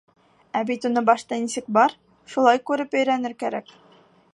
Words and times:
Ә 0.59 0.61
бит 0.69 0.87
уны 0.89 1.03
башта 1.09 1.39
нисек 1.43 1.69
бар, 1.79 1.95
шулай 2.37 2.65
күреп 2.71 3.01
өйрәнер 3.01 3.39
кәрәк. 3.45 3.75